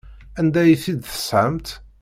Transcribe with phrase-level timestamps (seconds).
[0.39, 1.67] Anda ay t-id-tesɣamt?